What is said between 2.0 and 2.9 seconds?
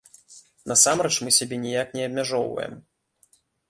не абмяжоўваем.